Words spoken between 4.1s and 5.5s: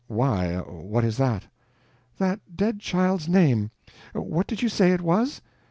What did you say it was?"